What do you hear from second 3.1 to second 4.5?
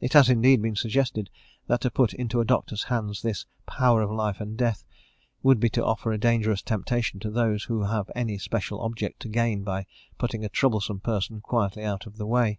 this "power of life